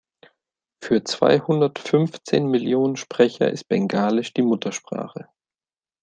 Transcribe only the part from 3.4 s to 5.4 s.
ist Bengalisch die Muttersprache.